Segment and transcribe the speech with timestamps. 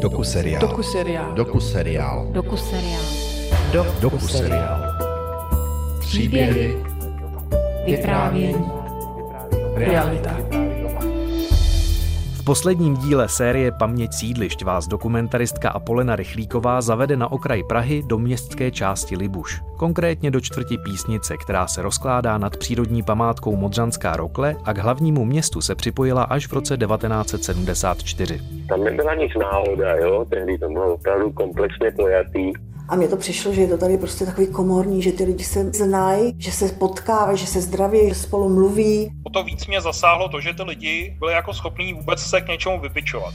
[0.00, 0.60] Doku seriál.
[0.60, 1.32] Doku seriál.
[1.34, 2.26] Doku seriál.
[2.30, 3.02] Doku seriál.
[3.72, 4.80] Do, doku seriál.
[6.00, 6.76] Příběhy.
[7.86, 8.64] Vyprávění.
[9.74, 10.59] Realita.
[12.50, 18.70] Posledním díle série Paměť sídlišť vás dokumentaristka Apolena Rychlíková zavede na okraj Prahy do městské
[18.70, 19.62] části Libuš.
[19.76, 25.24] Konkrétně do čtvrti Písnice, která se rozkládá nad přírodní památkou Modřanská Rokle a k hlavnímu
[25.24, 28.40] městu se připojila až v roce 1974.
[28.68, 32.52] Tam nebyla nic náhoda, jo, tehdy to bylo opravdu komplexně pojatý.
[32.90, 35.70] A mně to přišlo, že je to tady prostě takový komorní, že ty lidi se
[35.74, 39.10] znají, že se potkávají, že se zdraví, že spolu mluví.
[39.24, 42.48] O to víc mě zasáhlo to, že ty lidi byli jako schopní vůbec se k
[42.48, 43.34] něčemu vypičovat.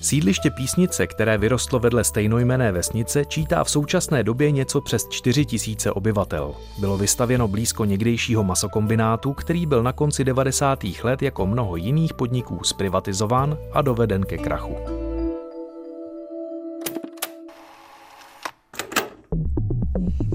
[0.00, 5.92] Sídliště Písnice, které vyrostlo vedle stejnojmené vesnice, čítá v současné době něco přes 4 tisíce
[5.92, 6.54] obyvatel.
[6.78, 10.84] Bylo vystavěno blízko někdejšího masokombinátu, který byl na konci 90.
[11.02, 14.95] let jako mnoho jiných podniků zprivatizován a doveden ke krachu.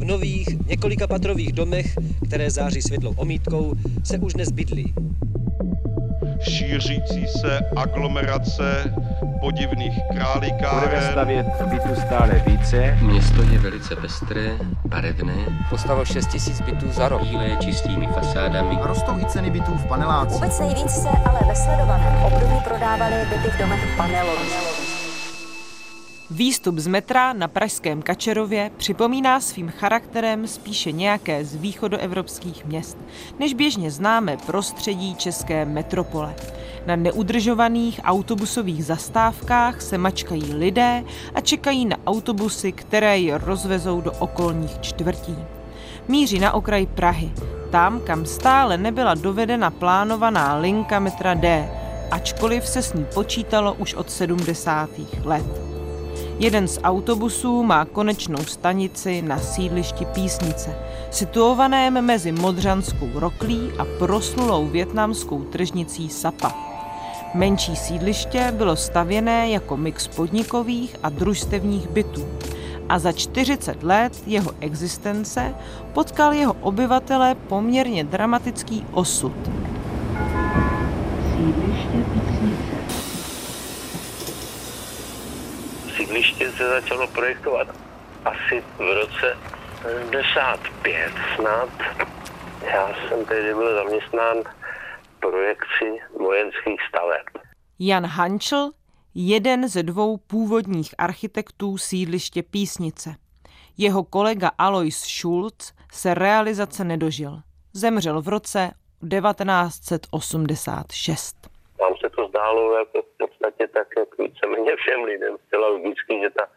[0.02, 1.96] V nových několika patrových domech,
[2.28, 4.94] které září světlou omítkou, se už nezbydlí.
[6.42, 8.94] šířící se aglomerace
[9.40, 10.90] podivných králikáren.
[10.90, 12.98] Budeme stavět bytu stále více.
[13.02, 14.52] Město je velice pestré,
[14.86, 15.36] barevné.
[15.70, 17.22] Postavil 6 tisíc bytů za rok.
[17.22, 18.76] Bílé čistými fasádami.
[18.76, 20.34] A rostou i ceny bytů v panelácích.
[20.34, 24.91] Vůbec nejvíc se ale ve sledovaném období prodávaly byty v domech panelových.
[26.34, 32.98] Výstup z metra na pražském Kačerově připomíná svým charakterem spíše nějaké z východoevropských měst,
[33.40, 36.36] než běžně známe prostředí české metropole.
[36.86, 41.04] Na neudržovaných autobusových zastávkách se mačkají lidé
[41.36, 45.36] a čekají na autobusy, které je rozvezou do okolních čtvrtí.
[46.08, 47.32] Míří na okraj Prahy,
[47.72, 51.70] tam, kam stále nebyla dovedena plánovaná linka metra D,
[52.12, 54.90] ačkoliv se s ní počítalo už od 70.
[55.24, 55.71] let.
[56.42, 60.76] Jeden z autobusů má konečnou stanici na sídlišti Písnice,
[61.12, 66.56] situovaném mezi Modřanskou roklí a proslulou větnamskou tržnicí Sapa.
[67.34, 72.26] Menší sídliště bylo stavěné jako mix podnikových a družstevních bytů
[72.90, 75.56] a za 40 let jeho existence
[75.94, 79.34] potkal jeho obyvatele poměrně dramatický osud.
[81.38, 82.51] Sídliště Písnice.
[85.96, 87.68] Sídliště se začalo projektovat
[88.26, 89.38] asi v roce
[89.82, 91.70] 75 snad.
[92.64, 94.38] Já jsem tehdy byl zaměstnán
[95.20, 97.28] projekci vojenských staveb.
[97.80, 98.70] Jan Hančl,
[99.16, 103.16] jeden ze dvou původních architektů sídliště Písnice.
[103.78, 107.40] Jeho kolega Alois Schulz se realizace nedožil.
[107.74, 108.72] Zemřel v roce
[109.10, 111.36] 1986.
[111.78, 113.02] Tam se to zdálo jako
[113.42, 115.38] podstatě tak, jak víceméně všem lidem.
[115.48, 116.48] Zcela logicky, že ta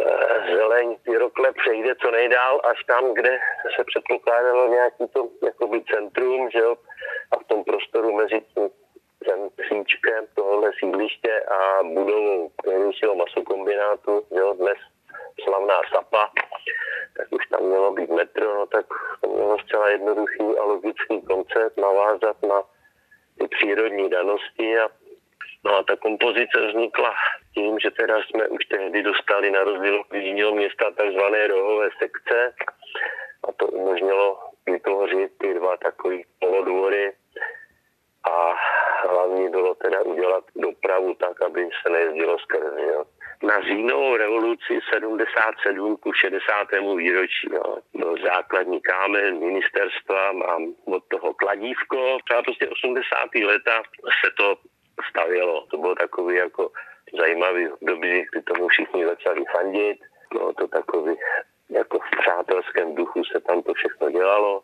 [0.00, 3.38] e, zeleň ty rokle přejde co nejdál až tam, kde
[3.76, 6.76] se předpokládalo nějaký to jakoby centrum, že jo,
[7.30, 8.68] a v tom prostoru mezi tím
[9.24, 14.78] ten kříčkem tohohle sídliště a budovou největšího masokombinátu, že jo, dnes
[15.44, 16.30] slavná Sapa,
[17.16, 18.86] tak už tam mělo být metro, no tak
[19.20, 22.62] to mělo zcela jednoduchý a logický koncept navázat na
[23.38, 24.88] ty přírodní danosti a
[25.66, 27.14] No a ta kompozice vznikla
[27.54, 32.54] tím, že teda jsme už tehdy dostali na rozdíl od jiného města takzvané rohové sekce
[33.48, 37.12] a to umožnilo vytvořit ty dva takové polodvory
[38.30, 38.54] a
[39.08, 42.74] hlavně bylo teda udělat dopravu tak, aby se nejezdilo skrz.
[42.92, 43.04] Jo.
[43.42, 46.68] Na říjnovou revoluci 77 ku 60.
[46.96, 52.18] výročí jo, byl základní kámen ministerstva, mám od toho kladívko.
[52.24, 53.34] Třeba prostě 80.
[53.34, 53.82] leta
[54.24, 54.56] se to
[55.10, 55.66] stavělo.
[55.70, 56.70] To bylo takový jako
[57.20, 59.98] zajímavý období, kdy tomu všichni začali fandit.
[60.32, 61.16] Bylo to takový
[61.70, 64.62] jako v přátelském duchu se tam to všechno dělalo.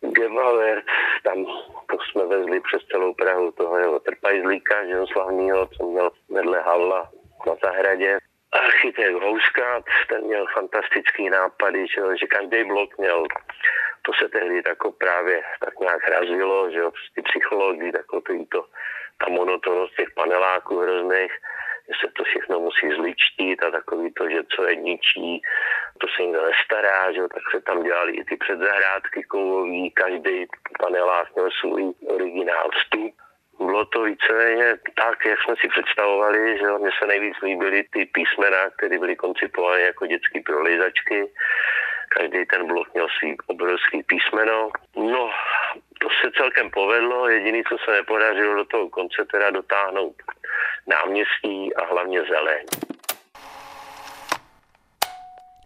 [0.00, 0.84] Gemavert,
[1.22, 1.44] tam
[1.86, 7.10] to jsme vezli přes celou Prahu toho jeho trpajzlíka, že jo, co měl vedle Havla
[7.46, 8.18] na zahradě.
[8.52, 13.24] Architekt Houska, ten měl fantastický nápady, že, že každý blok měl,
[14.02, 18.64] to se tehdy tako právě tak nějak razilo, že jo, prostě psychologii, takový to,
[19.22, 21.32] ta monotonost těch paneláků hrozných,
[21.88, 25.42] že se to všechno musí zličtit a takový to, že co je ničí,
[26.00, 30.46] to se nikdo nestará, že tak se tam dělali i ty předzahrádky kovový, každý
[30.80, 33.14] panelák měl svůj originál vstup.
[33.58, 38.70] Bylo to víceméně tak, jak jsme si představovali, že mně se nejvíc líbily ty písmena,
[38.76, 41.32] které byly koncipovány jako dětské prolizačky.
[42.16, 44.70] Každý ten blok měl svý obrovský písmeno.
[44.96, 45.30] No,
[46.00, 50.16] to se celkem povedlo, jediné, co se nepodařilo do toho konce teda dotáhnout
[50.86, 52.66] náměstí a hlavně zeleň.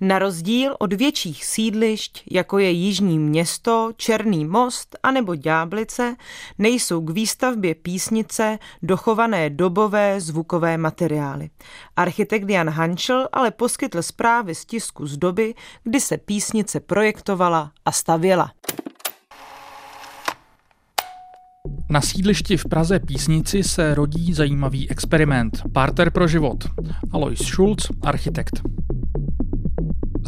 [0.01, 6.17] Na rozdíl od větších sídlišť, jako je Jižní město, Černý most a nebo Ďáblice,
[6.59, 11.51] nejsou k výstavbě písnice dochované dobové zvukové materiály.
[11.97, 15.55] Architekt Jan Hančel ale poskytl zprávy z tisku z doby,
[15.85, 18.53] kdy se písnice projektovala a stavěla.
[21.91, 25.63] Na sídlišti v Praze Písnici se rodí zajímavý experiment.
[25.73, 26.65] Parter pro život.
[27.13, 28.63] Alois Schulz, architekt.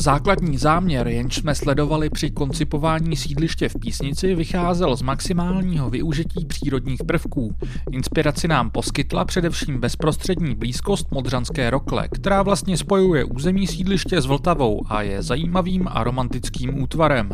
[0.00, 7.00] Základní záměr, jenž jsme sledovali při koncipování sídliště v Písnici, vycházel z maximálního využití přírodních
[7.06, 7.54] prvků.
[7.90, 14.80] Inspiraci nám poskytla především bezprostřední blízkost Modřanské rokle, která vlastně spojuje území sídliště s Vltavou
[14.88, 17.28] a je zajímavým a romantickým útvarem.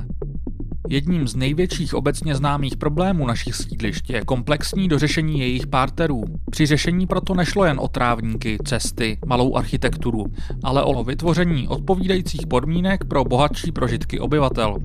[0.88, 6.24] Jedním z největších obecně známých problémů našich sídlišť je komplexní dořešení jejich párterů.
[6.50, 10.26] Při řešení proto nešlo jen o trávníky, cesty, malou architekturu,
[10.62, 14.78] ale o vytvoření odpovídajících podmínek pro bohatší prožitky obyvatel.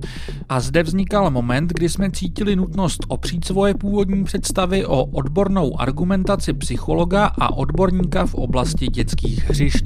[0.49, 6.53] A zde vznikal moment, kdy jsme cítili nutnost opřít svoje původní představy o odbornou argumentaci
[6.53, 9.83] psychologa a odborníka v oblasti dětských hřišť.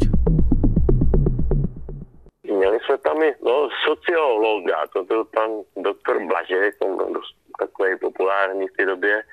[3.24, 8.00] Měli jsme tam i no, sociologa, to byl pan doktor Blažek, on byl dost takový
[8.00, 9.24] populární v té době.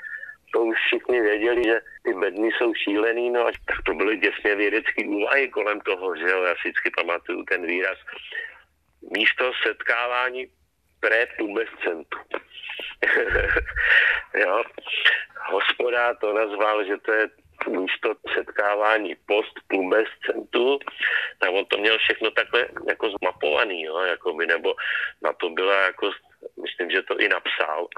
[0.53, 4.55] To už všichni věděli, že ty bedny jsou šílený, no a tak to byly děsně
[4.55, 7.99] vědecký úvahy kolem toho, že jo, já si vždycky pamatuju ten výraz.
[9.17, 10.47] Místo setkávání
[11.01, 12.19] prepubescentu.
[14.35, 14.63] jo.
[15.51, 17.29] Hospoda to nazval, že to je
[17.69, 20.79] místo setkávání post pubescentu,
[21.39, 24.75] tak on to měl všechno takhle jako zmapovaný, jo, jakoby, nebo
[25.23, 26.11] na to byla jako
[26.63, 27.89] myslím, že to i napsal,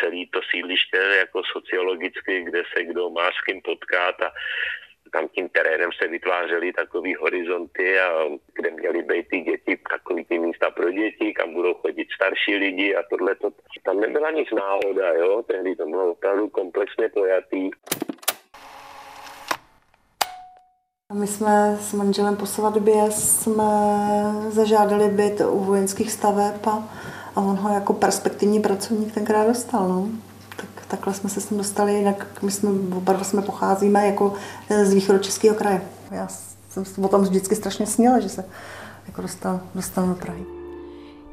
[0.00, 4.32] celý to sídliště jako sociologicky, kde se kdo má s kým potkat a
[5.12, 8.24] tam tím terénem se vytvářely takové horizonty, a
[8.54, 12.96] kde měly být ty děti, takový ty místa pro děti, kam budou chodit starší lidi
[12.96, 13.50] a tohle to.
[13.84, 17.70] Tam nebyla nic náhoda, jo, tehdy to bylo opravdu komplexně pojatý.
[21.12, 23.64] My jsme s manželem po svatbě jsme
[24.50, 26.88] zažádali byt u vojenských staveb a,
[27.36, 29.88] a on ho jako perspektivní pracovník tenkrát dostal.
[29.88, 30.08] No.
[30.56, 34.34] Tak, takhle jsme se s ním dostali, jinak my jsme, oba jsme pocházíme jako
[34.84, 35.82] z východu Českého kraje.
[36.10, 36.28] Já
[36.70, 38.44] jsem o tom vždycky strašně sněla, že se
[39.06, 40.44] jako dostal, dostal do Prahy.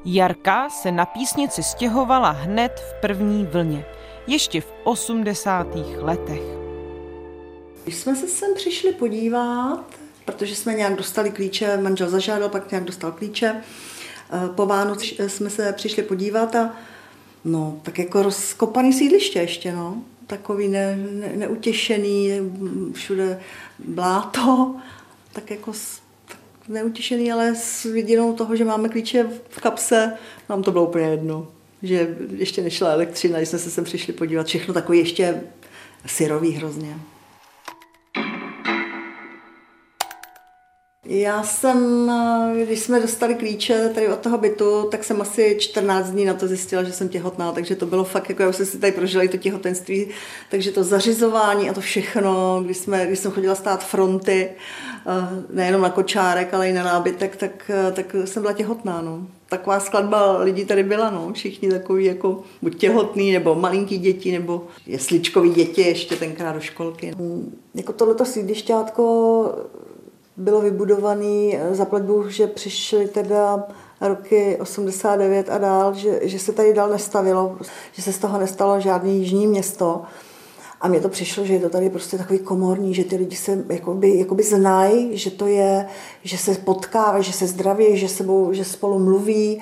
[0.05, 3.85] Jarka se na písnici stěhovala hned v první vlně,
[4.27, 5.67] ještě v 80.
[5.97, 6.62] letech.
[7.83, 9.85] Když jsme se sem přišli podívat,
[10.25, 15.49] protože jsme nějak dostali klíče, manžel zažádal, pak nějak dostal klíče, eh, po Vánoc jsme
[15.49, 16.73] se přišli podívat a
[17.45, 20.03] no, tak jako rozkopaný sídliště ještě, no.
[20.27, 22.31] Takový ne, ne, neutěšený,
[22.93, 23.39] všude
[23.79, 24.75] bláto,
[25.33, 25.71] tak jako
[26.27, 26.37] tak
[26.67, 30.13] neutěšený, ale s vidinou toho, že máme klíče v kapse,
[30.49, 31.47] nám to bylo úplně jedno.
[31.83, 35.41] Že ještě nešla elektřina, když jsme se sem přišli podívat, všechno takový ještě
[36.05, 36.95] syrový hrozně.
[41.05, 42.11] Já jsem,
[42.65, 46.47] když jsme dostali klíče tady od toho bytu, tak jsem asi 14 dní na to
[46.47, 49.23] zjistila, že jsem těhotná, takže to bylo fakt, jako já už jsem si tady prožila
[49.23, 50.07] i to těhotenství,
[50.51, 55.81] takže to zařizování a to všechno, když, jsme, když jsem chodila stát fronty, eh, nejenom
[55.81, 59.01] na kočárek, ale i na nábytek, tak, eh, tak jsem byla těhotná.
[59.01, 59.27] No.
[59.49, 61.33] Taková skladba lidí tady byla, no.
[61.33, 67.13] všichni takový jako buď těhotný, nebo malinký děti, nebo jesličkový děti ještě tenkrát do školky.
[67.75, 69.03] Jako tohleto sídlišťátko
[70.37, 73.63] bylo vybudované eh, za platbu, že přišly teda
[74.01, 77.57] roky 89 a dál, že, že se tady dál nestavilo,
[77.91, 80.01] že se z toho nestalo žádný jižní město.
[80.81, 83.65] A mně to přišlo, že je to tady prostě takový komorní, že ty lidi se
[83.69, 85.85] jakoby, jakoby znají, že to je,
[86.23, 89.61] že se potkávají, že se zdraví, že, sebou, že spolu mluví.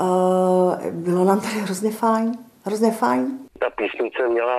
[0.00, 2.32] Uh, bylo nám tady hrozně fajn,
[2.64, 3.38] hrozně fajn.
[3.58, 4.56] Ta písnice měla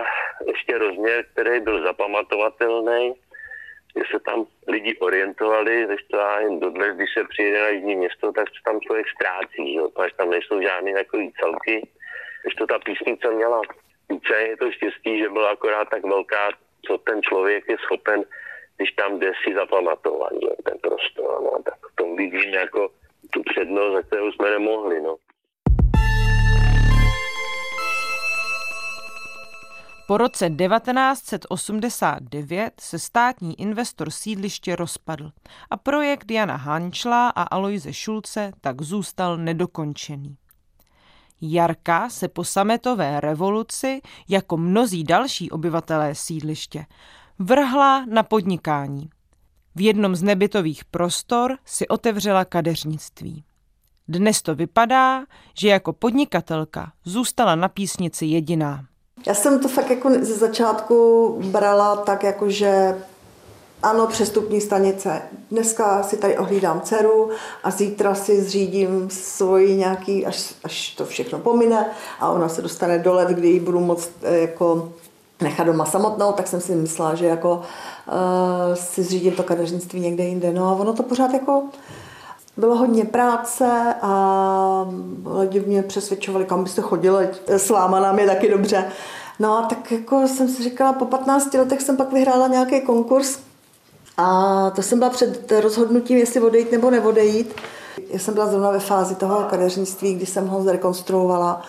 [0.47, 3.13] ještě rozměr, který byl zapamatovatelný
[3.95, 7.95] že se tam lidi orientovali, když to já jen dodnes, když se přijede na jiné
[7.95, 11.87] město, tak se tam člověk ztrácí, jo, protože tam nejsou žádné takové celky.
[12.43, 13.61] Když to ta písnice měla
[14.09, 16.49] více, je to štěstí, že byla akorát tak velká,
[16.85, 18.23] co ten člověk je schopen,
[18.77, 22.89] když tam jde si zapamatovat, jo, ten prostor, no, tak v tom vidím jako
[23.31, 25.15] tu přednost, za kterou jsme nemohli, no.
[30.07, 35.31] Po roce 1989 se státní investor sídliště rozpadl
[35.69, 40.37] a projekt Jana Hančla a Aloise Šulce tak zůstal nedokončený.
[41.41, 46.85] Jarka se po sametové revoluci, jako mnozí další obyvatelé sídliště,
[47.39, 49.09] vrhla na podnikání.
[49.75, 53.43] V jednom z nebytových prostor si otevřela kadeřnictví.
[54.07, 55.25] Dnes to vypadá,
[55.59, 58.85] že jako podnikatelka zůstala na písnici jediná.
[59.25, 62.97] Já jsem to fakt jako ze začátku brala tak, jako že
[63.83, 65.21] ano, přestupní stanice.
[65.51, 67.29] Dneska si tady ohlídám dceru
[67.63, 71.85] a zítra si zřídím svoji nějaký, až, až to všechno pomine
[72.19, 74.93] a ona se dostane do let, kdy ji budu moct eh, jako
[75.41, 80.23] nechat doma samotnou, tak jsem si myslela, že jako uh, si zřídím to kadeřnictví někde
[80.23, 80.53] jinde.
[80.53, 81.63] No a ono to pořád jako
[82.57, 84.89] bylo hodně práce a
[85.39, 88.85] lidi mě přesvědčovali, kam byste chodili, s váma nám je taky dobře.
[89.39, 93.39] No a tak jako jsem si říkala, po 15 letech jsem pak vyhrála nějaký konkurs
[94.17, 97.55] a to jsem byla před rozhodnutím, jestli odejít nebo neodejít.
[98.09, 101.61] Já jsem byla zrovna ve fázi toho kadeřnictví, kdy jsem ho zrekonstruovala,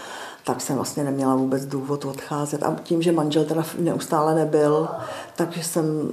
[0.45, 2.63] tak jsem vlastně neměla vůbec důvod odcházet.
[2.63, 4.89] A tím, že manžel teda neustále nebyl,
[5.37, 6.11] takže jsem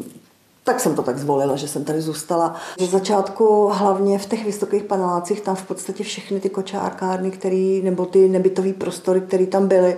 [0.66, 2.56] tak jsem to tak zvolila, že jsem tady zůstala.
[2.80, 8.06] Ze začátku hlavně v těch vysokých panelácích tam v podstatě všechny ty kočárkárny, který, nebo
[8.06, 9.98] ty nebytové prostory, které tam byly,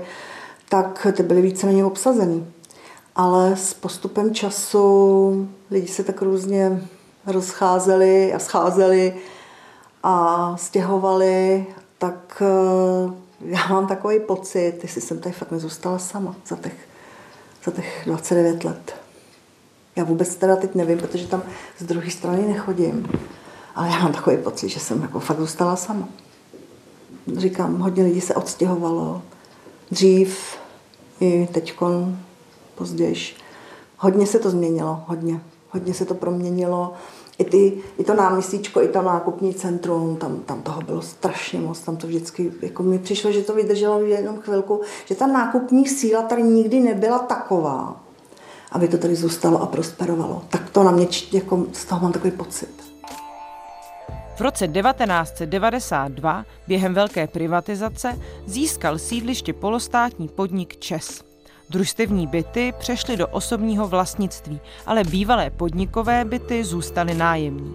[0.69, 2.47] tak ty byly víceméně obsazený.
[3.15, 6.81] Ale s postupem času lidi se tak různě
[7.25, 9.13] rozcházeli a scházeli
[10.03, 11.65] a stěhovali,
[11.97, 16.75] tak eh, já mám takový pocit, jestli jsem tady fakt nezůstala sama za těch,
[17.63, 19.06] za těch 29 let.
[19.97, 21.43] Já vůbec teda teď nevím, protože tam
[21.77, 23.07] z druhé strany nechodím.
[23.75, 26.07] Ale já mám takový pocit, že jsem jako fakt zůstala sama.
[27.37, 29.21] Říkám, hodně lidí se odstěhovalo.
[29.91, 30.57] Dřív
[31.19, 32.17] i teďkon,
[32.75, 33.15] později.
[33.97, 35.41] Hodně se to změnilo, hodně.
[35.69, 36.93] Hodně se to proměnilo.
[37.37, 41.79] I, ty, i to náměstíčko, i to nákupní centrum, tam, tam toho bylo strašně moc,
[41.79, 46.21] tam to vždycky, jako mi přišlo, že to vydrželo jenom chvilku, že ta nákupní síla
[46.21, 48.06] tady nikdy nebyla taková,
[48.71, 50.41] aby to tady zůstalo a prosperovalo.
[50.49, 52.87] Tak to na mě, jako z toho mám takový pocit.
[54.37, 61.23] V roce 1992 během velké privatizace získal sídliště polostátní podnik ČES.
[61.69, 67.73] Družstevní byty přešly do osobního vlastnictví, ale bývalé podnikové byty zůstaly nájemní.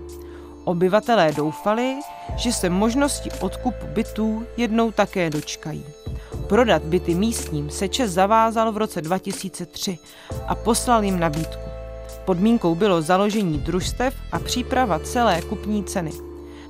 [0.64, 1.96] Obyvatelé doufali,
[2.36, 5.84] že se možnosti odkupu bytů jednou také dočkají.
[6.52, 9.98] Prodat byty místním se Čes zavázal v roce 2003
[10.46, 11.62] a poslal jim nabídku.
[12.24, 16.10] Podmínkou bylo založení družstev a příprava celé kupní ceny.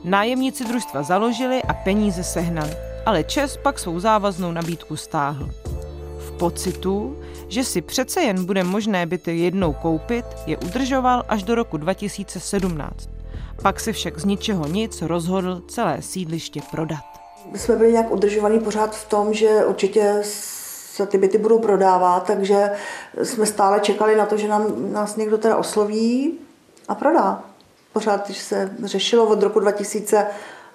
[0.04, 2.70] Nájemníci družstva založili a peníze sehnali,
[3.06, 5.50] ale Čes pak svou závaznou nabídku stáhl.
[6.18, 7.16] V pocitu,
[7.48, 13.08] že si přece jen bude možné byty jednou koupit, je udržoval až do roku 2017.
[13.62, 17.11] Pak se však z ničeho nic rozhodl celé sídliště prodat.
[17.50, 22.26] My jsme byli nějak udržovaní pořád v tom, že určitě se ty byty budou prodávat,
[22.26, 22.70] takže
[23.22, 26.38] jsme stále čekali na to, že nám, nás někdo teda osloví
[26.88, 27.42] a prodá.
[27.92, 30.26] Pořád, když se řešilo od roku 2000,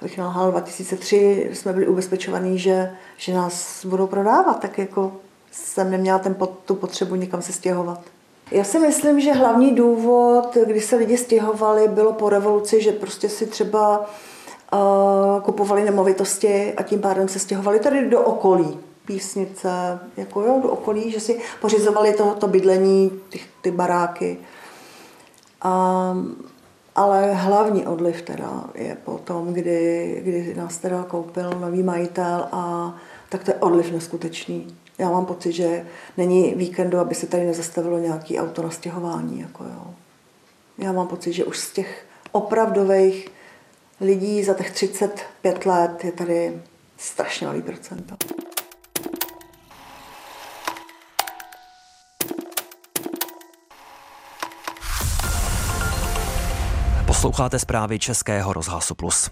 [0.01, 0.19] bych
[0.51, 5.13] 2003, jsme byli ubezpečovaní, že, že nás budou prodávat, tak jako
[5.51, 7.99] jsem neměla ten, tu potřebu někam se stěhovat.
[8.51, 13.29] Já si myslím, že hlavní důvod, když se lidi stěhovali, bylo po revoluci, že prostě
[13.29, 14.09] si třeba
[15.41, 18.79] kupovali nemovitosti a tím pádem se stěhovali tady do okolí.
[19.05, 24.37] Písnice, jako jo, do okolí, že si pořizovali to, to bydlení, ty, ty baráky.
[25.65, 26.35] Um,
[26.95, 32.95] ale hlavní odliv teda je potom, kdy, kdy nás teda koupil nový majitel a
[33.29, 34.77] tak to je odliv neskutečný.
[34.97, 35.85] Já mám pocit, že
[36.17, 39.39] není víkendu, aby se tady nezastavilo nějaký auto na stěhování.
[39.39, 39.93] Jako jo.
[40.77, 43.31] Já mám pocit, že už z těch opravdových
[44.01, 46.61] lidí za těch 35 let je tady
[46.97, 48.15] strašně malý procento.
[57.05, 59.29] Posloucháte zprávy Českého rozhlasu Plus.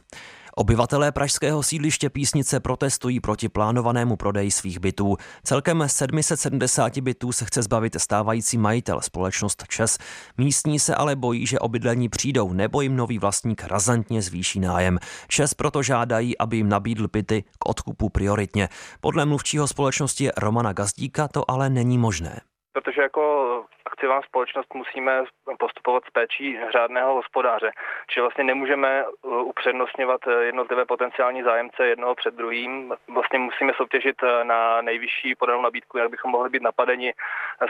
[0.57, 5.17] Obyvatelé pražského sídliště Písnice protestují proti plánovanému prodeji svých bytů.
[5.43, 9.97] Celkem 770 bytů se chce zbavit stávající majitel společnost ČES.
[10.37, 14.97] Místní se ale bojí, že obydlení přijdou nebo jim nový vlastník razantně zvýší nájem.
[15.27, 18.69] ČES proto žádají, aby jim nabídl byty k odkupu prioritně.
[19.01, 22.41] Podle mluvčího společnosti Romana Gazdíka to ale není možné.
[22.73, 23.54] Protože jako
[23.95, 25.23] akciová společnost musíme
[25.59, 27.71] postupovat s péčí řádného hospodáře.
[28.09, 32.93] Čili vlastně nemůžeme uh, upřednostňovat uh, jednotlivé potenciální zájemce jednoho před druhým.
[33.13, 37.13] Vlastně musíme soutěžit uh, na nejvyšší podanou nabídku, jak bychom mohli být napadeni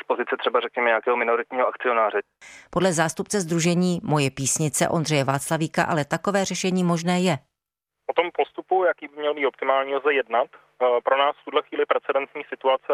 [0.02, 2.20] z pozice třeba řekněme nějakého minoritního akcionáře.
[2.70, 7.36] Podle zástupce Združení Moje písnice Ondřeje Václavíka ale takové řešení možné je.
[8.10, 10.48] O tom postupu, jaký by měl být optimální, lze jednat
[11.04, 12.94] pro nás v tuhle chvíli precedentní situace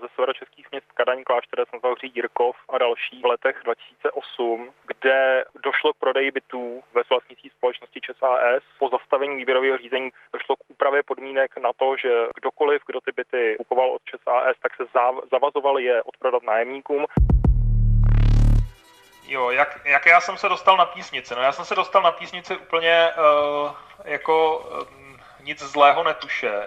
[0.00, 5.96] ze severočeských měst Kadaň, Klášterec, Novouří, Jirkov a další v letech 2008, kde došlo k
[5.96, 8.62] prodeji bytů ve vlastnictví společnosti ČSAS.
[8.78, 13.54] Po zastavení výběrového řízení došlo k úpravě podmínek na to, že kdokoliv, kdo ty byty
[13.58, 14.84] kupoval od ČSAS, tak se
[15.32, 17.06] zavazoval je odprodat nájemníkům.
[19.28, 21.34] Jo, jak, jak já jsem se dostal na písnici?
[21.34, 23.70] No já jsem se dostal na písnici úplně uh,
[24.04, 26.66] jako uh, nic zlého netuše.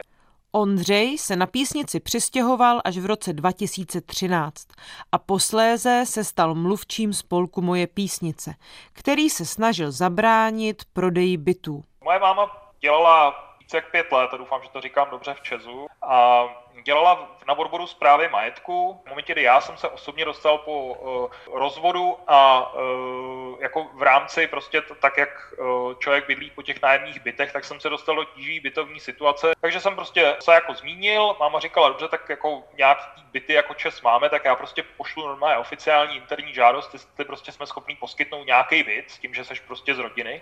[0.51, 4.67] Ondřej se na písnici přistěhoval až v roce 2013
[5.11, 8.55] a posléze se stal mluvčím spolku Moje písnice,
[8.93, 11.83] který se snažil zabránit prodeji bytů.
[12.03, 12.51] Moje máma
[12.81, 16.43] dělala více jak pět let, a doufám, že to říkám dobře v Česu, a
[16.83, 19.01] dělala na odboru zprávy majetku.
[19.05, 24.01] V momentě, kdy já jsem se osobně dostal po uh, rozvodu a uh, jako v
[24.01, 28.15] rámci prostě tak, jak uh, člověk bydlí po těch nájemních bytech, tak jsem se dostal
[28.15, 29.51] do tíží bytovní situace.
[29.61, 34.01] Takže jsem prostě se jako zmínil, máma říkala, dobře, tak jako nějaký byty jako Čes
[34.01, 38.83] máme, tak já prostě pošlu normálně oficiální interní žádost, jestli prostě jsme schopni poskytnout nějaký
[38.83, 40.41] byt, s tím, že seš prostě z rodiny.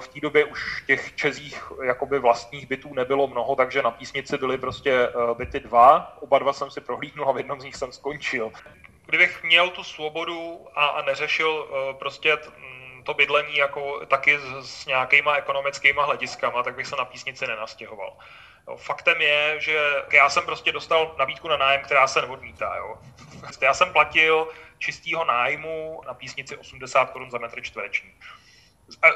[0.00, 4.58] V té době už těch čezích jakoby vlastních bytů nebylo mnoho, takže na písnici byly
[4.58, 8.52] prostě uh, dva, oba dva jsem si prohlídnul a v jednom z nich jsem skončil.
[9.06, 14.38] Kdybych měl tu svobodu a, a neřešil uh, prostě t, mm, to bydlení jako taky
[14.38, 18.16] s, s nějakýma ekonomickýma hlediskama, tak bych se na písnici nenastěhoval.
[18.68, 19.78] Jo, faktem je, že
[20.12, 22.76] já jsem prostě dostal nabídku na nájem, která se neodmítá.
[22.76, 22.98] Jo.
[23.60, 24.48] Já jsem platil
[24.78, 28.12] čistého nájmu na písnici 80 korun za metr čtvereční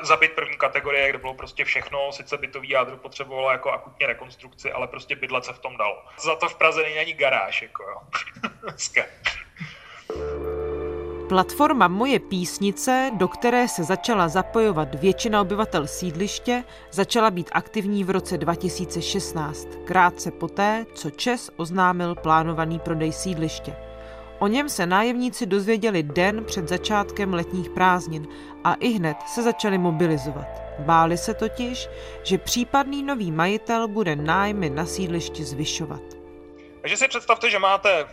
[0.03, 4.73] za byt první kategorie, kde bylo prostě všechno, sice bytový jádro potřebovalo jako akutně rekonstrukci,
[4.73, 6.03] ale prostě bydlet se v tom dalo.
[6.21, 8.01] Za to v Praze není ani garáž, jako jo.
[11.29, 18.11] Platforma Moje písnice, do které se začala zapojovat většina obyvatel sídliště, začala být aktivní v
[18.11, 23.77] roce 2016, krátce poté, co Čes oznámil plánovaný prodej sídliště.
[24.39, 28.29] O něm se nájemníci dozvěděli den před začátkem letních prázdnin
[28.65, 30.63] a i hned se začali mobilizovat.
[30.79, 31.89] Báli se totiž,
[32.23, 36.03] že případný nový majitel bude nájmy na sídlišti zvyšovat.
[36.81, 38.07] Takže si představte, že máte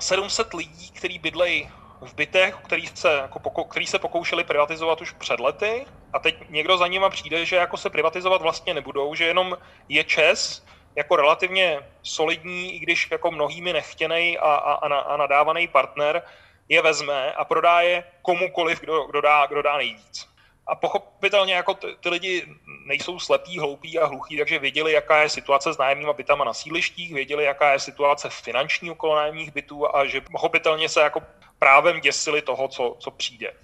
[0.00, 1.68] 700 lidí, kteří bydlejí
[2.00, 6.36] v bytech, který se, jako poko, který se pokoušeli privatizovat už před lety a teď
[6.50, 10.64] někdo za nima přijde, že jako se privatizovat vlastně nebudou, že jenom je Čes,
[10.96, 16.22] jako relativně solidní, i když jako mnohými nechtěný a, a, a nadávaný partner
[16.68, 20.28] je vezme a prodá je komukoliv, kdo, kdo, dá, kdo dá nejvíc.
[20.66, 22.46] A pochopitelně jako ty, ty lidi
[22.86, 27.14] nejsou slepí, hloupí a hluchí, takže věděli, jaká je situace s nájemníma bytama na sílištích,
[27.14, 31.22] věděli, jaká je situace finanční okolo nájemních bytů a že pochopitelně se jako
[31.58, 33.54] právem děsili toho, co, co přijde.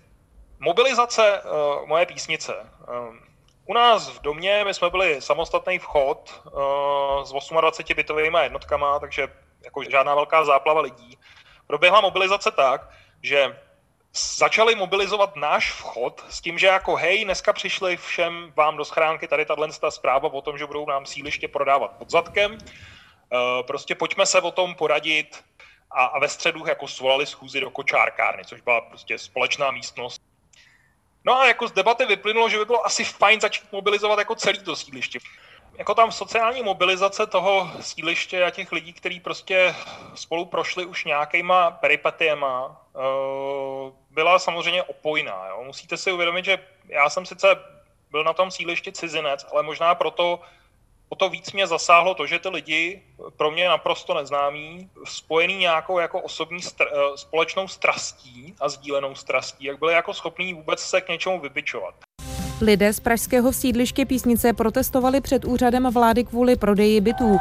[0.58, 2.54] Mobilizace uh, moje písnice.
[2.88, 3.16] Uh,
[3.66, 9.28] u nás v domě my jsme byli samostatný vchod uh, s 28 bytovými jednotkama, takže
[9.64, 11.18] jako žádná velká záplava lidí.
[11.66, 12.90] Proběhla mobilizace tak,
[13.22, 13.58] že
[14.36, 19.28] začali mobilizovat náš vchod s tím, že jako hej, dneska přišli všem vám do schránky
[19.28, 22.52] tady tato zpráva o tom, že budou nám síliště prodávat pod zadkem.
[22.52, 22.58] Uh,
[23.66, 25.44] prostě pojďme se o tom poradit
[25.90, 30.22] a, a ve středu jako svolali schůzi do kočárkárny, což byla prostě společná místnost
[31.24, 34.58] No a jako z debaty vyplynulo, že by bylo asi fajn začít mobilizovat jako celý
[34.58, 35.18] to sídliště.
[35.78, 39.74] Jako tam sociální mobilizace toho sídliště a těch lidí, kteří prostě
[40.14, 45.46] spolu prošli už nějakýma peripetiema, eh, byla samozřejmě opojná.
[45.48, 45.64] Jo.
[45.64, 46.58] Musíte si uvědomit, že
[46.88, 47.56] já jsem sice
[48.10, 50.40] byl na tom sídlišti cizinec, ale možná proto
[51.12, 53.02] o to víc mě zasáhlo to, že ty lidi,
[53.36, 59.64] pro mě naprosto neznámí, spojený nějakou jako osobní str- eh, společnou strastí a sdílenou strastí,
[59.64, 61.94] jak byli jako schopní vůbec se k něčemu vybičovat.
[62.60, 67.38] Lidé z pražského sídliště Písnice protestovali před úřadem vlády kvůli prodeji bytů.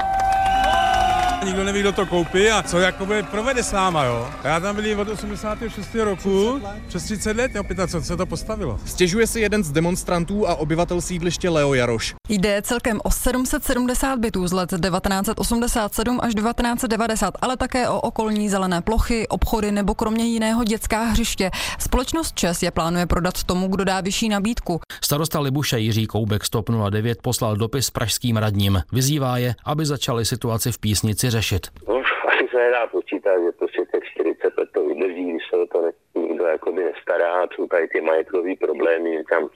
[1.45, 4.30] Nikdo neví, kdo to koupí a co jakoby provede s náma, jo.
[4.43, 5.95] Já tam byl od 86.
[5.95, 8.80] roku, přes 30 let, jo, pěta, co se to postavilo.
[8.86, 12.15] Stěžuje si jeden z demonstrantů a obyvatel sídliště Leo Jaroš.
[12.30, 18.82] Jde celkem o 770 bytů z let 1987 až 1990, ale také o okolní zelené
[18.82, 21.51] plochy, obchody nebo kromě jiného dětská hřiště.
[21.80, 24.80] Společnost ČES je plánuje prodat tomu, kdo dá vyšší nabídku.
[25.04, 28.82] Starosta Libuše Jiří Koubek stop 09 poslal dopis pražským radním.
[28.91, 31.63] Vyzývá je, aby začali situaci v písnici řešit.
[31.88, 35.65] No, asi se nedá počítat, že prostě těch 40 let to vydrží, když se o
[35.65, 39.24] to nikdo jakoby nestará, jsou tady ty majetkové problémy.
[39.30, 39.50] Tam.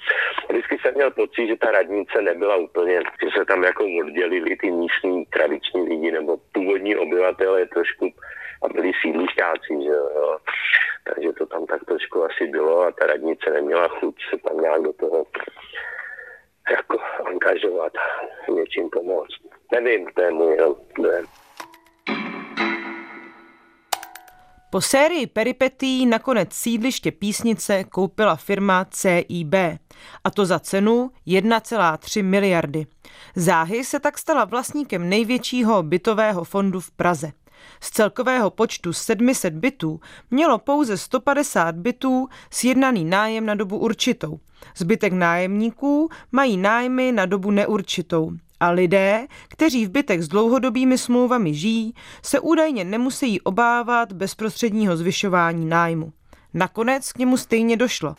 [0.49, 4.71] Vždycky jsem měl pocit, že ta radnice nebyla úplně, že se tam jako oddělili ty
[4.71, 8.05] místní tradiční lidi nebo původní obyvatele trošku
[8.63, 10.37] a byli sídlišťáci, že jo.
[11.03, 14.81] Takže to tam tak trošku asi bylo a ta radnice neměla chuť se tam nějak
[14.81, 15.25] do toho
[16.71, 17.93] jako angažovat,
[18.49, 19.35] něčím pomoct.
[19.71, 20.57] Nevím, to je můj
[20.99, 21.25] dojem.
[24.75, 29.53] Po sérii peripetí nakonec sídliště písnice koupila firma CIB,
[30.23, 32.85] a to za cenu 1,3 miliardy.
[33.35, 37.31] Záhy se tak stala vlastníkem největšího bytového fondu v Praze.
[37.81, 39.99] Z celkového počtu 700 bytů
[40.31, 44.39] mělo pouze 150 bytů sjednaný nájem na dobu určitou.
[44.77, 48.31] Zbytek nájemníků mají nájmy na dobu neurčitou.
[48.59, 55.65] A lidé, kteří v bytech s dlouhodobými smlouvami žijí, se údajně nemusí obávat bezprostředního zvyšování
[55.65, 56.13] nájmu.
[56.53, 58.15] Nakonec k němu stejně došlo.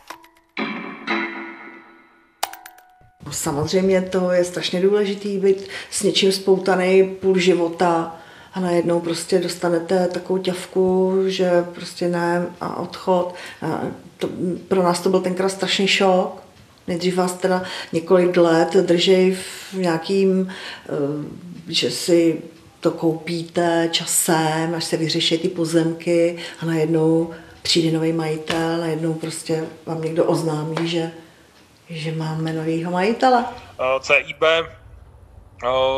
[3.30, 8.16] Samozřejmě to je strašně důležitý být s něčím spoutaný půl života
[8.54, 13.34] a najednou prostě dostanete takovou ťavku, že prostě ne a odchod.
[13.62, 13.80] A
[14.16, 14.28] to,
[14.68, 16.45] pro nás to byl tenkrát strašný šok.
[16.86, 20.92] Nejdřív vás teda několik let držej v nějakým, eh,
[21.68, 22.42] že si
[22.80, 29.64] to koupíte časem, až se vyřeší ty pozemky a najednou přijde nový majitel, najednou prostě
[29.86, 31.10] vám někdo oznámí, že,
[31.90, 33.44] že máme novýho majitele.
[33.80, 34.64] Eh, CIB eh,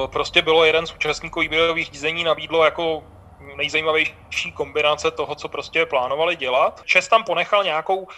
[0.06, 3.02] prostě bylo jeden z účastníků výběrových řízení, nabídlo jako
[3.56, 6.82] nejzajímavější kombinace toho, co prostě plánovali dělat.
[6.84, 8.08] Čes tam ponechal nějakou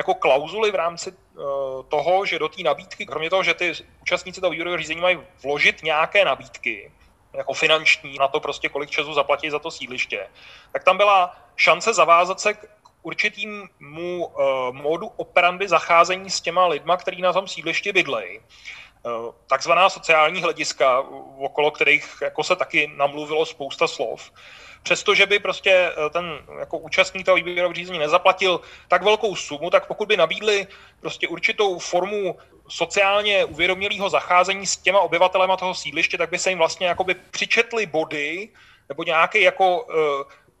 [0.00, 1.44] jako klauzuly v rámci uh,
[1.88, 5.82] toho, že do té nabídky, kromě toho, že ty účastníci toho výběrového řízení mají vložit
[5.82, 6.92] nějaké nabídky,
[7.32, 10.26] jako finanční, na to prostě kolik času zaplatí za to sídliště,
[10.72, 12.66] tak tam byla šance zavázat se k
[13.02, 18.40] určitýmu uh, modu operandy zacházení s těma lidma, který na tom sídlišti bydlejí.
[19.02, 21.00] Uh, takzvaná sociální hlediska,
[21.38, 24.30] okolo kterých jako se taky namluvilo spousta slov.
[24.82, 29.86] Přestože by prostě eh, ten jako účastník toho výběrového řízení nezaplatil tak velkou sumu, tak
[29.86, 30.66] pokud by nabídli
[31.00, 32.36] prostě určitou formu
[32.68, 37.86] sociálně uvědomělého zacházení s těma obyvatelema toho sídliště, tak by se jim vlastně jakoby přičetly
[37.86, 38.48] body
[38.88, 39.94] nebo nějaký jako uh,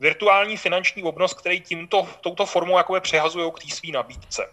[0.00, 4.50] virtuální finanční obnos, který tímto, touto formou jakoby přehazují k té své nabídce.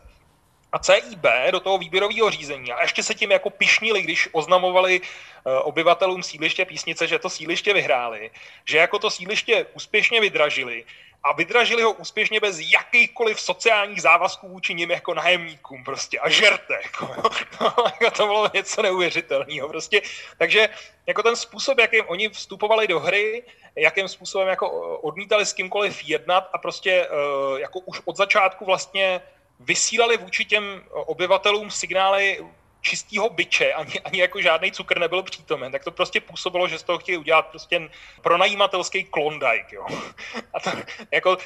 [0.71, 5.59] A CIB do toho výběrového řízení a ještě se tím jako pišnili, když oznamovali eh,
[5.59, 8.31] obyvatelům sídliště Písnice, že to sídliště vyhráli,
[8.65, 10.85] že jako to sídliště úspěšně vydražili
[11.23, 16.79] a vydražili ho úspěšně bez jakýchkoliv sociálních závazků vůči nim jako nájemníkům prostě a žerte.
[16.83, 17.15] Jako,
[18.01, 20.01] jako to bylo něco neuvěřitelného prostě.
[20.37, 20.69] Takže
[21.07, 23.43] jako ten způsob, jakým oni vstupovali do hry,
[23.75, 29.21] jakým způsobem jako odmítali s kýmkoliv jednat a prostě eh, jako už od začátku vlastně
[29.59, 32.45] vysílali vůči těm obyvatelům signály
[32.81, 36.83] čistého byče, ani, ani jako žádný cukr nebyl přítomen, tak to prostě působilo, že z
[36.83, 37.89] toho chtějí udělat prostě
[38.21, 39.85] pronajímatelský klondike, jo.
[40.53, 40.71] A to,
[41.11, 41.37] jako,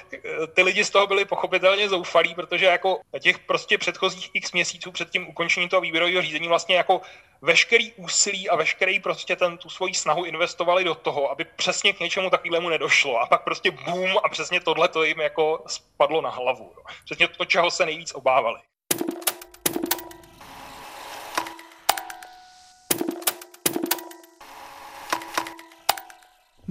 [0.53, 5.09] ty lidi z toho byli pochopitelně zoufalí, protože jako těch prostě předchozích x měsíců před
[5.09, 7.01] tím ukončením toho výběrového řízení vlastně jako
[7.41, 11.99] veškerý úsilí a veškerý prostě ten, tu svoji snahu investovali do toho, aby přesně k
[11.99, 13.19] něčemu takovému nedošlo.
[13.19, 16.73] A pak prostě boom a přesně tohle to jim jako spadlo na hlavu.
[16.77, 16.83] Jo.
[17.05, 18.59] Přesně to, čeho se nejvíc obávali.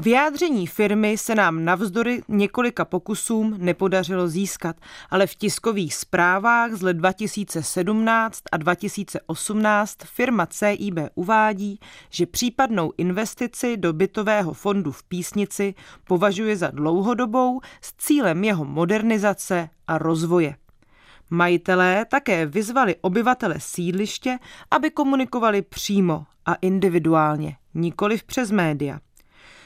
[0.00, 4.76] Vyjádření firmy se nám navzdory několika pokusům nepodařilo získat,
[5.10, 13.76] ale v tiskových zprávách z let 2017 a 2018 firma CIB uvádí, že případnou investici
[13.76, 20.56] do bytového fondu v Písnici považuje za dlouhodobou s cílem jeho modernizace a rozvoje.
[21.30, 24.38] Majitelé také vyzvali obyvatele sídliště,
[24.70, 28.98] aby komunikovali přímo a individuálně, nikoliv přes média.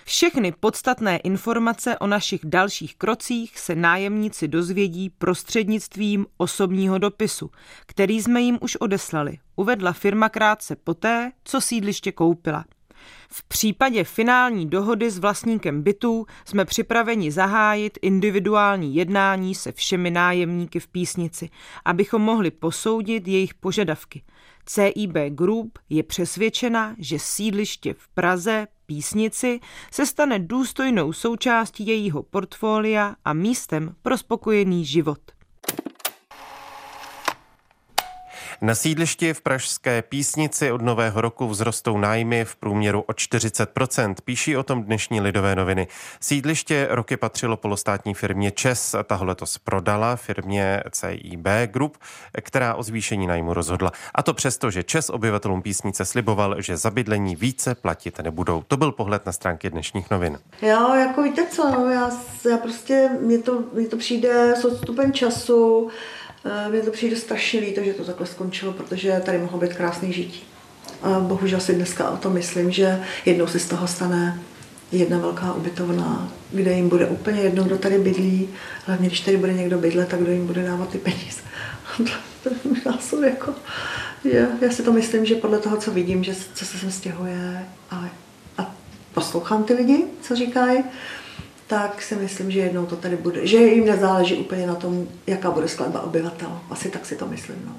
[0.06, 7.50] Všechny podstatné informace o našich dalších krocích se nájemníci dozvědí prostřednictvím osobního dopisu,
[7.86, 12.64] který jsme jim už odeslali, uvedla firma krátce poté, co sídliště koupila.
[13.28, 20.80] V případě finální dohody s vlastníkem bytů jsme připraveni zahájit individuální jednání se všemi nájemníky
[20.80, 21.50] v písnici,
[21.84, 24.22] abychom mohli posoudit jejich požadavky.
[24.66, 29.60] CIB Group je přesvědčena, že sídliště v Praze, Písnici,
[29.92, 35.20] se stane důstojnou součástí jejího portfolia a místem pro spokojený život.
[38.64, 44.56] Na sídlišti v pražské písnici od nového roku vzrostou nájmy v průměru o 40%, píší
[44.56, 45.86] o tom dnešní lidové noviny.
[46.20, 51.98] Sídliště roky patřilo polostátní firmě ČES, tahle letos prodala firmě CIB Group,
[52.40, 53.92] která o zvýšení nájmu rozhodla.
[54.14, 58.62] A to přesto, že ČES obyvatelům písnice sliboval, že za bydlení více platit nebudou.
[58.68, 60.38] To byl pohled na stránky dnešních novin.
[60.62, 62.10] Já, jako víte co, no, já,
[62.50, 65.90] já prostě, mně to, mně to přijde s odstupem času,
[66.70, 70.42] mně to přijde strašně líto, že to takhle skončilo, protože tady mohlo být krásný žití.
[71.02, 74.40] A bohužel si dneska o to myslím, že jednou se z toho stane
[74.92, 78.48] jedna velká ubytovna, kde jim bude úplně jedno, kdo tady bydlí,
[78.86, 81.40] hlavně když tady bude někdo bydlet, tak kdo jim bude dávat ty peníze.
[83.10, 83.54] to je jako,
[84.24, 87.66] je, já si to myslím, že podle toho, co vidím, že co se sem stěhuje
[87.90, 88.08] a,
[88.58, 88.74] a
[89.14, 90.84] poslouchám ty lidi, co říkají,
[91.74, 95.50] tak si myslím, že jednou to tady bude, že jim nezáleží úplně na tom, jaká
[95.50, 96.60] bude skladba obyvatel.
[96.70, 97.56] Asi tak si to myslím.
[97.66, 97.76] No.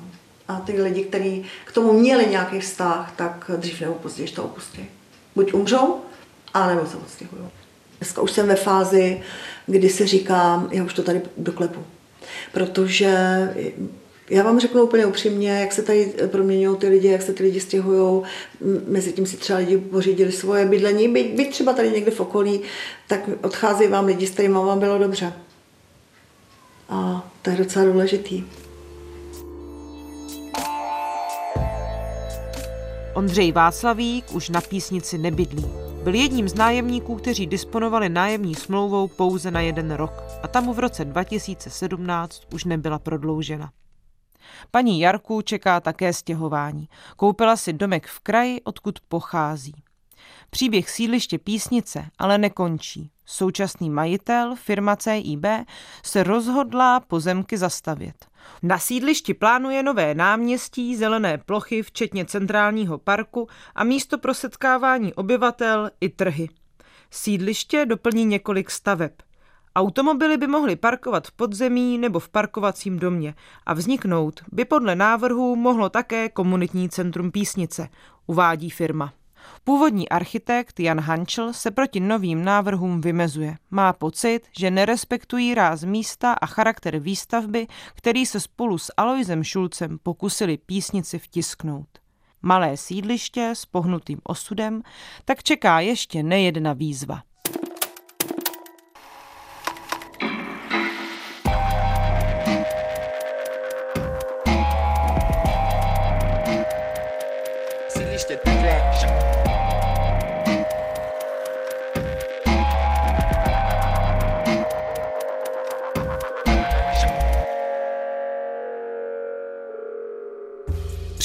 [0.47, 4.86] A ty lidi, kteří k tomu měli nějaký vztah, tak dřív nebo později to opustí.
[5.36, 6.01] Buď umřou,
[6.53, 7.43] a nebo se odstěhují.
[7.99, 9.21] Dneska už jsem ve fázi,
[9.65, 11.84] kdy si říkám, já už to tady doklepu.
[12.51, 13.17] Protože
[14.29, 17.59] já vám řeknu úplně upřímně, jak se tady proměňují ty lidi, jak se ty lidi
[17.59, 18.23] stěhují.
[18.88, 22.61] Mezi tím si třeba lidi pořídili svoje bydlení, byť, byť třeba tady někde v okolí,
[23.07, 25.33] tak odchází vám lidi, s kterými vám bylo dobře.
[26.89, 28.43] A to je docela důležitý.
[33.13, 35.65] Ondřej Václavík už na písnici nebydlí.
[36.03, 40.79] Byl jedním z nájemníků, kteří disponovali nájemní smlouvou pouze na jeden rok a tam v
[40.79, 43.71] roce 2017 už nebyla prodloužena.
[44.71, 46.89] Paní Jarku čeká také stěhování.
[47.17, 49.73] Koupila si domek v kraji, odkud pochází.
[50.49, 53.12] Příběh sídliště Písnice ale nekončí.
[53.25, 55.45] Současný majitel, firma CIB,
[56.03, 58.25] se rozhodla pozemky zastavět.
[58.63, 65.91] Na sídlišti plánuje nové náměstí, zelené plochy, včetně centrálního parku a místo pro setkávání obyvatel
[66.01, 66.49] i trhy.
[67.12, 69.12] Sídliště doplní několik staveb.
[69.77, 73.35] Automobily by mohly parkovat v podzemí nebo v parkovacím domě
[73.65, 77.89] a vzniknout by podle návrhu mohlo také komunitní centrum Písnice,
[78.27, 79.13] uvádí firma.
[79.63, 83.57] Původní architekt Jan Hančel se proti novým návrhům vymezuje.
[83.71, 89.97] Má pocit, že nerespektují ráz místa a charakter výstavby, který se spolu s Aloisem Šulcem
[90.03, 91.88] pokusili písnici vtisknout.
[92.41, 94.81] Malé sídliště s pohnutým osudem
[95.25, 97.21] tak čeká ještě nejedna výzva.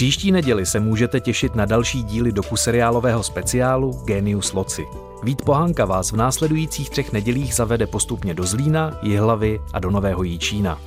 [0.00, 4.86] Příští neděli se můžete těšit na další díly seriálového speciálu Genius Loci.
[5.22, 10.22] Vít Pohánka vás v následujících třech nedělích zavede postupně do Zlína, Jihlavy a do Nového
[10.22, 10.80] Jíčína.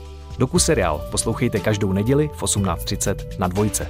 [0.59, 3.87] seriál poslouchejte každou neděli v 18.30 na dvojce.